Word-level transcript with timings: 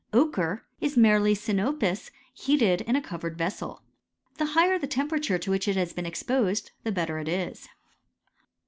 Ochre 0.13 0.65
is 0.79 0.97
merely 0.97 1.35
sinopis 1.35 2.09
heated 2.33 2.81
in 2.81 2.95
a 2.95 3.03
covered 3.03 3.37
vessel. 3.37 3.83
The 4.39 4.47
higher 4.57 4.79
the 4.79 4.87
temperature 4.87 5.37
to 5.37 5.51
which 5.51 5.67
it 5.67 5.75
has 5.75 5.93
been 5.93 6.07
ex 6.07 6.23
posed 6.23 6.71
the 6.83 6.91
better 6.91 7.19
it 7.19 7.27
is. 7.29 7.69